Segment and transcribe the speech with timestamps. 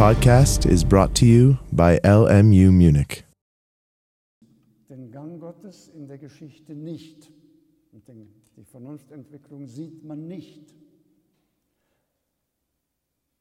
[0.00, 3.22] podcast is brought to you by LMU Munich.
[4.88, 7.30] Den Gang Gottes in der Geschichte nicht.
[8.56, 10.74] Die Vernunftentwicklung sieht man nicht.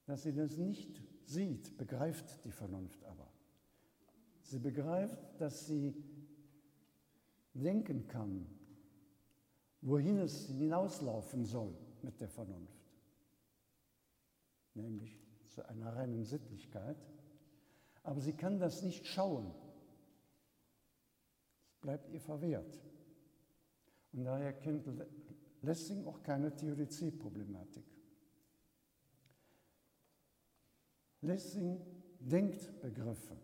[0.05, 3.31] Dass sie das nicht sieht, begreift die Vernunft aber.
[4.41, 5.95] Sie begreift, dass sie
[7.53, 8.45] denken kann,
[9.79, 12.91] wohin es hinauslaufen soll mit der Vernunft,
[14.73, 16.97] nämlich zu einer reinen Sittlichkeit.
[18.03, 19.53] Aber sie kann das nicht schauen.
[21.67, 22.79] Es bleibt ihr verwehrt.
[24.13, 24.87] Und daher kennt
[25.61, 27.85] Lessing auch keine Theodizee-Problematik.
[31.21, 31.81] Lessing
[32.19, 33.35] denkt Begriffe,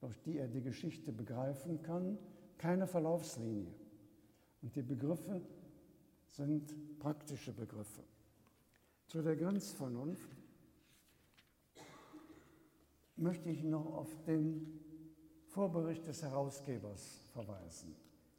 [0.00, 2.18] durch die er die Geschichte begreifen kann,
[2.58, 3.72] keine Verlaufslinie.
[4.62, 5.40] Und die Begriffe
[6.26, 8.02] sind praktische Begriffe.
[9.06, 10.35] Zu der Grenzvernunft
[13.16, 14.80] möchte ich noch auf den
[15.46, 17.96] Vorbericht des Herausgebers verweisen.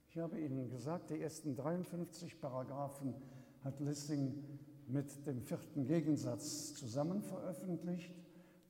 [0.09, 3.16] Ich habe Ihnen gesagt, die ersten 53 Paragraphen
[3.64, 4.44] hat Lessing
[4.88, 8.16] mit dem vierten Gegensatz zusammen veröffentlicht,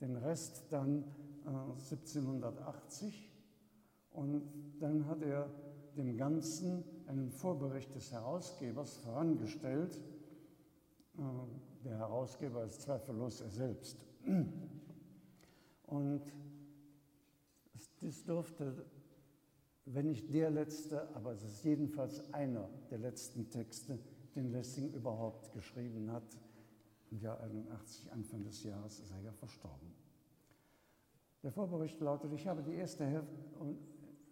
[0.01, 1.03] den Rest dann
[1.45, 3.31] äh, 1780
[4.11, 4.43] und
[4.79, 5.49] dann hat er
[5.95, 9.99] dem Ganzen einen Vorbericht des Herausgebers vorangestellt.
[11.17, 11.21] Äh,
[11.83, 14.05] der Herausgeber ist zweifellos er selbst.
[15.87, 16.21] Und
[18.01, 18.85] das dürfte,
[19.85, 23.97] wenn nicht der letzte, aber es ist jedenfalls einer der letzten Texte,
[24.35, 26.37] den Lessing überhaupt geschrieben hat.
[27.09, 29.93] Im Jahr 81, Anfang des Jahres, ist er ja verstorben.
[31.41, 33.77] Der Vorbericht lautet, ich habe die erste Hälfte, und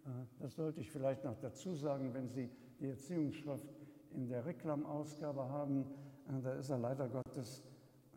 [0.04, 3.66] äh, das sollte ich vielleicht noch dazu sagen, wenn Sie die Erziehungsschrift
[4.12, 5.86] in der Reklamausgabe haben,
[6.28, 7.62] äh, da ist er leider Gottes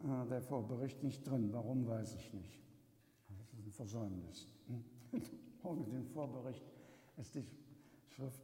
[0.03, 1.53] äh, der Vorbericht nicht drin.
[1.53, 2.68] Warum, weiß ich nicht.
[3.79, 4.45] Versäumnis.
[5.63, 6.65] Ohne den Vorbericht
[7.15, 7.45] ist die
[8.09, 8.41] Schrift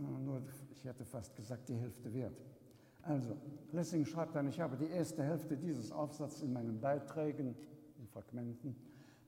[0.00, 0.42] nur,
[0.72, 2.36] ich hätte fast gesagt, die Hälfte wert.
[3.02, 3.36] Also,
[3.70, 7.54] Lessing schreibt dann, ich habe die erste Hälfte dieses Aufsatzes in meinen Beiträgen,
[8.00, 8.74] in Fragmenten,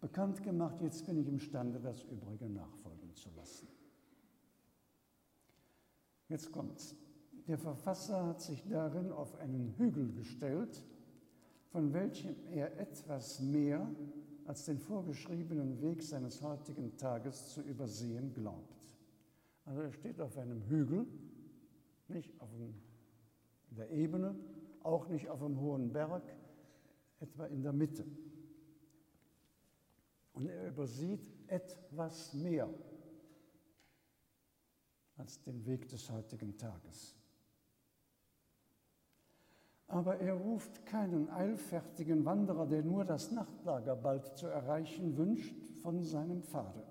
[0.00, 0.80] bekannt gemacht.
[0.80, 3.68] Jetzt bin ich imstande, das Übrige nachfolgen zu lassen.
[6.28, 6.96] Jetzt kommt's.
[7.46, 10.82] Der Verfasser hat sich darin auf einen Hügel gestellt,
[11.68, 13.88] von welchem er etwas mehr
[14.50, 18.98] als den vorgeschriebenen Weg seines heutigen Tages zu übersehen glaubt.
[19.64, 21.06] Also er steht auf einem Hügel,
[22.08, 22.48] nicht auf
[23.70, 24.34] der Ebene,
[24.82, 26.24] auch nicht auf einem hohen Berg,
[27.20, 28.04] etwa in der Mitte.
[30.32, 32.68] Und er übersieht etwas mehr
[35.16, 37.19] als den Weg des heutigen Tages.
[39.90, 45.52] Aber er ruft keinen eilfertigen Wanderer, der nur das Nachtlager bald zu erreichen wünscht,
[45.82, 46.84] von seinem Pfade.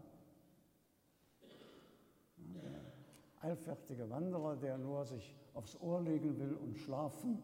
[3.39, 7.41] Eilfertige Wanderer, der nur sich aufs Ohr legen will und schlafen,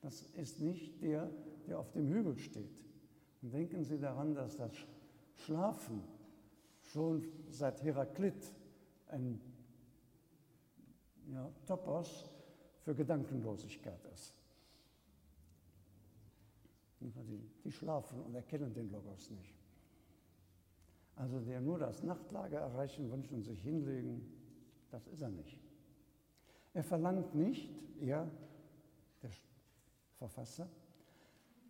[0.00, 1.28] das ist nicht der,
[1.66, 2.84] der auf dem Hügel steht.
[3.42, 4.70] Und denken Sie daran, dass das
[5.34, 6.04] Schlafen
[6.82, 8.54] schon seit Heraklit
[9.08, 9.40] ein
[11.26, 12.30] ja, Topos
[12.84, 14.41] für Gedankenlosigkeit ist.
[17.64, 19.54] Die, schlafen und erkennen den Logos nicht.
[21.16, 24.22] Also der nur das Nachtlager erreichen wünscht und sich hinlegen,
[24.90, 25.58] das ist er nicht.
[26.74, 27.70] Er verlangt nicht,
[28.00, 28.30] er,
[29.22, 29.30] der
[30.18, 30.68] Verfasser,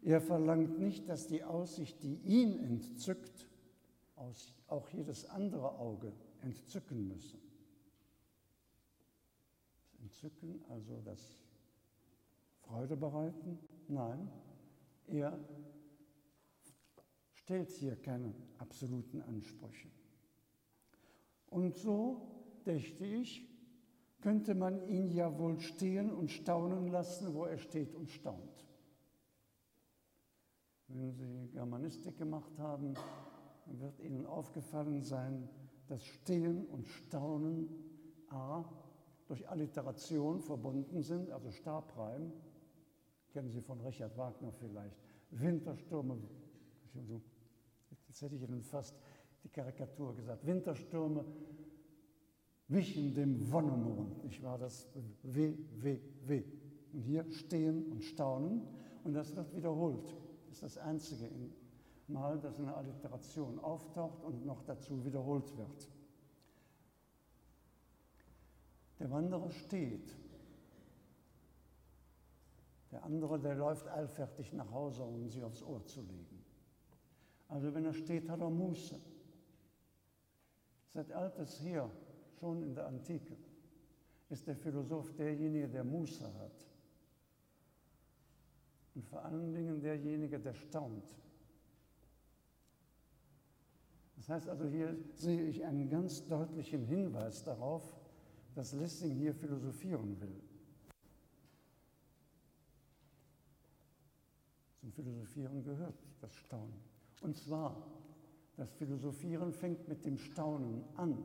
[0.02, 3.48] er verlangt nicht, dass die Aussicht, die ihn entzückt,
[4.68, 7.38] auch jedes andere Auge entzücken müsse.
[10.00, 11.42] Entzücken, also das
[12.60, 13.58] Freude bereiten?
[13.88, 14.30] Nein,
[15.12, 15.38] er
[17.34, 19.88] stellt hier keine absoluten Ansprüche.
[21.46, 22.22] Und so,
[22.64, 23.48] dächte ich,
[24.20, 28.66] könnte man ihn ja wohl stehen und staunen lassen, wo er steht und staunt.
[30.88, 32.94] Wenn Sie Germanistik gemacht haben,
[33.66, 35.48] dann wird Ihnen aufgefallen sein,
[35.88, 37.68] dass Stehen und Staunen
[38.28, 38.64] a.
[39.26, 42.32] durch Alliteration verbunden sind, also Stabreim,
[43.30, 46.18] kennen Sie von Richard Wagner vielleicht, Winterstürme,
[48.08, 48.96] jetzt hätte ich Ihnen fast
[49.42, 51.24] die Karikatur gesagt, Winterstürme
[52.68, 54.58] wichen dem Wonnenmond, nicht wahr?
[54.58, 54.88] Das
[55.22, 56.44] W, W, W.
[56.92, 58.62] Und hier stehen und staunen
[59.04, 60.14] und das wird wiederholt.
[60.48, 61.52] Das ist das Einzige in
[62.08, 65.88] Mal, dass eine Alliteration auftaucht und noch dazu wiederholt wird.
[68.98, 70.14] Der Wanderer steht.
[72.92, 76.44] Der andere, der läuft eilfertig nach Hause, um sie aufs Ohr zu legen.
[77.48, 79.00] Also wenn er steht, hat er Muße.
[80.92, 81.90] Seit alters her,
[82.38, 83.36] schon in der Antike,
[84.28, 86.66] ist der Philosoph derjenige, der Muße hat.
[88.94, 91.16] Und vor allen Dingen derjenige, der staunt.
[94.16, 97.96] Das heißt also, hier sehe ich einen ganz deutlichen Hinweis darauf,
[98.54, 100.51] dass Lessing hier philosophieren will.
[104.82, 106.82] Zum Philosophieren gehört das Staunen.
[107.20, 107.86] Und zwar,
[108.56, 111.22] das Philosophieren fängt mit dem Staunen an.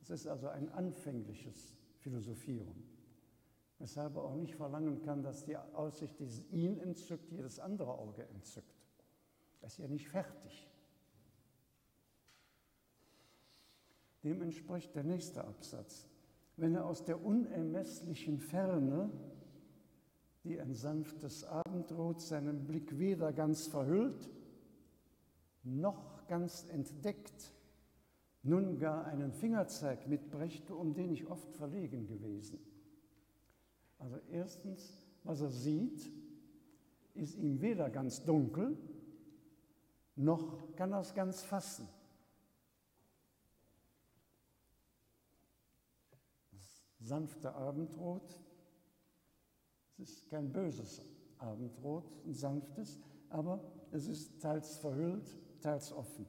[0.00, 2.82] Es ist also ein anfängliches Philosophieren.
[3.78, 8.26] Weshalb er auch nicht verlangen kann, dass die Aussicht, die ihn entzückt, jedes andere Auge
[8.34, 8.74] entzückt.
[9.60, 10.68] Das ist ja nicht fertig.
[14.24, 16.08] Dem entspricht der nächste Absatz.
[16.56, 19.08] Wenn er aus der unermesslichen Ferne,
[20.44, 24.30] die ein sanftes Abendrot seinen Blick weder ganz verhüllt,
[25.62, 27.52] noch ganz entdeckt,
[28.42, 32.58] nun gar einen Fingerzeig mitbrächte, um den ich oft verlegen gewesen.
[33.98, 36.10] Also erstens, was er sieht,
[37.14, 38.76] ist ihm weder ganz dunkel,
[40.16, 41.88] noch kann er es ganz fassen.
[46.50, 48.40] Das sanfte Abendrot,
[49.98, 51.02] es ist kein böses
[51.38, 52.98] Abendrot, ein sanftes,
[53.28, 53.60] aber
[53.90, 56.26] es ist teils verhüllt, teils offen.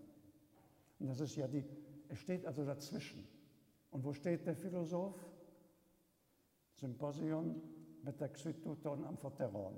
[1.00, 1.63] Und das ist ja die,
[2.10, 3.27] es steht also dazwischen.
[3.92, 5.15] Und wo steht der Philosoph?
[6.75, 7.62] Symposion
[8.04, 9.75] Metaxytoton Amphoteron.